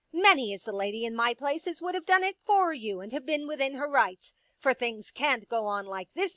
Many 0.13 0.51
is 0.51 0.63
the 0.63 0.71
lady 0.71 1.05
in 1.05 1.15
my 1.15 1.35
place 1.35 1.67
as 1.67 1.79
would 1.79 1.93
have 1.93 2.07
done 2.07 2.23
it 2.23 2.35
for 2.43 2.73
you 2.73 3.01
and 3.01 3.11
have 3.13 3.23
been 3.23 3.45
within 3.45 3.75
her 3.75 3.87
rights. 3.87 4.33
For 4.57 4.73
things 4.73 5.11
can't 5.11 5.47
go 5.47 5.67
on 5.67 5.85
like 5.85 6.09
this. 6.15 6.29